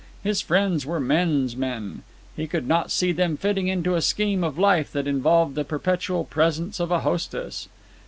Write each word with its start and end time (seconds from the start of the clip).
His 0.23 0.41
friends 0.41 0.83
were 0.83 0.99
men's 0.99 1.55
men; 1.55 2.01
he 2.35 2.47
could 2.47 2.67
not 2.67 2.89
see 2.89 3.11
them 3.11 3.37
fitting 3.37 3.67
into 3.67 3.93
a 3.93 4.01
scheme 4.01 4.43
of 4.43 4.57
life 4.57 4.91
that 4.93 5.05
involved 5.05 5.53
the 5.53 5.63
perpetual 5.63 6.23
presence 6.25 6.79
of 6.79 6.89
a 6.91 7.01
hostess. 7.01 7.69